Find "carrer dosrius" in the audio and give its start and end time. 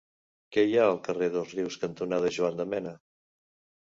1.09-1.77